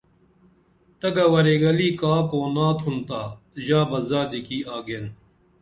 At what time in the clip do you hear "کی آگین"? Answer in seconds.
4.47-5.05